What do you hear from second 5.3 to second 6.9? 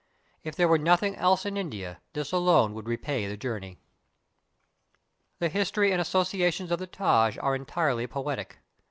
The histor}^ and associations of the